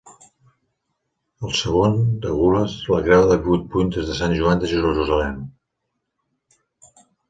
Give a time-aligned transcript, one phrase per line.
[1.49, 5.41] Al segon, de gules, la creu de vuit puntes de Sant Joan de Jerusalem.